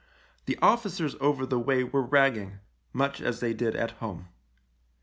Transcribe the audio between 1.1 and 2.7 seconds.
over the way were ragging—